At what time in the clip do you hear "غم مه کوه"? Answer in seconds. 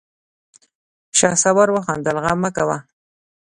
2.23-2.77